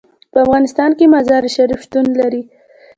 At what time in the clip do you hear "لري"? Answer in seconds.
2.21-2.43